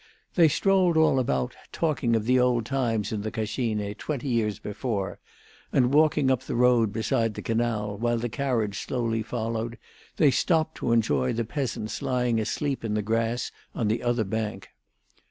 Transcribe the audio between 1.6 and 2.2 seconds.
talking